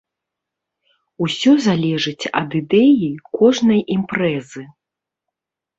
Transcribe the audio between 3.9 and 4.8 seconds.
імпрэзы.